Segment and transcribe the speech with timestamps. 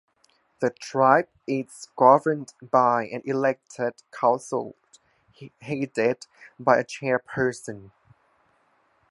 [0.61, 4.75] The tribe is governed by an elected council,
[5.61, 6.25] headed
[6.59, 7.91] by a chairperson.